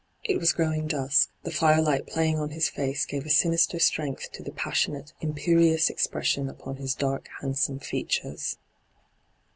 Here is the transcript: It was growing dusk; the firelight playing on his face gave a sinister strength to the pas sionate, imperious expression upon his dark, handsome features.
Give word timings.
It 0.23 0.39
was 0.39 0.51
growing 0.51 0.87
dusk; 0.87 1.29
the 1.43 1.51
firelight 1.51 2.07
playing 2.07 2.39
on 2.39 2.49
his 2.49 2.69
face 2.69 3.05
gave 3.05 3.23
a 3.23 3.29
sinister 3.29 3.77
strength 3.77 4.31
to 4.31 4.41
the 4.41 4.49
pas 4.49 4.73
sionate, 4.73 5.13
imperious 5.21 5.91
expression 5.91 6.49
upon 6.49 6.77
his 6.77 6.95
dark, 6.95 7.29
handsome 7.39 7.77
features. 7.77 8.57